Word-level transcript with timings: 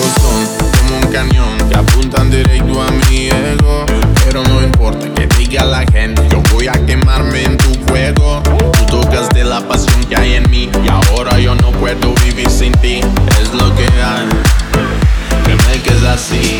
como 0.00 0.98
un 0.98 1.12
cañón 1.12 1.56
que 1.68 1.76
apuntan 1.76 2.30
directo 2.30 2.82
a 2.82 2.90
mi 2.90 3.28
ego. 3.28 3.86
Pero 4.24 4.42
no 4.44 4.62
importa 4.62 5.12
que 5.14 5.26
diga 5.38 5.64
la 5.64 5.84
gente, 5.90 6.22
yo 6.30 6.42
voy 6.52 6.68
a 6.68 6.72
quemarme 6.84 7.44
en 7.44 7.56
tu 7.56 7.72
juego. 7.88 8.42
Tú 8.78 9.00
tocas 9.00 9.28
de 9.30 9.44
la 9.44 9.60
pasión 9.66 10.04
que 10.04 10.16
hay 10.16 10.34
en 10.34 10.50
mí 10.50 10.68
y 10.84 10.88
ahora 10.88 11.38
yo 11.38 11.54
no 11.54 11.70
puedo 11.72 12.14
vivir 12.24 12.50
sin 12.50 12.72
ti. 12.74 13.00
Es 13.40 13.52
lo 13.54 13.74
que 13.74 13.84
hay, 13.84 14.28
que 15.46 15.54
me 15.66 15.82
quedes 15.82 16.02
así. 16.04 16.58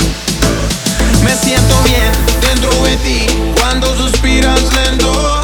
Me 1.23 1.35
siento 1.35 1.75
bien 1.85 2.13
dentro 2.41 2.71
de 2.85 2.97
ti 2.99 3.27
cuando 3.61 3.95
suspiras 3.97 4.63
lento. 4.75 5.43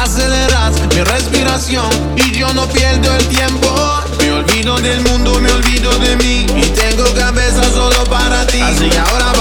Aceleras 0.00 0.80
mi 0.94 1.02
respiración 1.02 1.88
y 2.16 2.32
yo 2.32 2.52
no 2.52 2.66
pierdo 2.66 3.14
el 3.16 3.26
tiempo. 3.28 4.02
Me 4.32 4.38
olvido 4.38 4.76
del 4.78 5.02
mundo, 5.02 5.38
me 5.42 5.52
olvido 5.52 5.90
de 5.98 6.16
mí 6.16 6.46
y 6.56 6.62
tengo 6.70 7.04
cabeza 7.12 7.62
solo 7.70 8.02
para 8.04 8.46
ti. 8.46 8.62
Así 8.62 8.88
que 8.88 8.98
ahora 8.98 9.31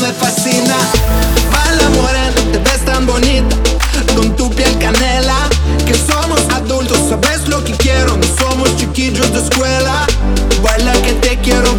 me 0.00 0.12
fascina. 0.12 0.76
Baila 1.50 1.88
morena, 1.90 2.32
te 2.52 2.58
ves 2.58 2.84
tan 2.84 3.06
bonita, 3.06 3.56
con 4.16 4.34
tu 4.36 4.50
piel 4.50 4.76
canela. 4.78 5.48
Que 5.86 5.94
somos 5.94 6.40
adultos, 6.54 6.98
sabes 7.08 7.48
lo 7.48 7.62
que 7.64 7.72
quiero, 7.72 8.16
no 8.16 8.26
somos 8.38 8.76
chiquillos 8.76 9.32
de 9.32 9.40
escuela. 9.40 10.06
Baila 10.62 10.92
que 11.02 11.12
te 11.14 11.38
quiero 11.38 11.76